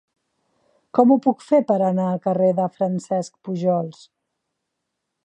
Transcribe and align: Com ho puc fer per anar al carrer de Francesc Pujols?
Com 0.99 1.11
ho 1.11 1.17
puc 1.25 1.43
fer 1.49 1.59
per 1.71 1.75
anar 1.89 2.07
al 2.13 2.23
carrer 2.25 2.49
de 2.61 2.65
Francesc 2.79 3.37
Pujols? 3.49 4.01